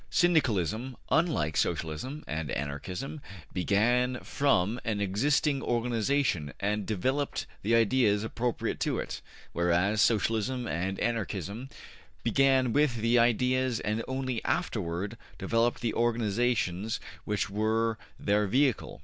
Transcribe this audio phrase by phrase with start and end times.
[0.09, 3.21] Syndicalism, unlike Socialism and Anarchism,
[3.53, 9.21] began from an existing organization and developed the ideas appropriate to it,
[9.53, 11.69] whereas Socialism and Anarchism
[12.23, 18.99] began with the ideas and only afterward developed the organizations which were their vehicle.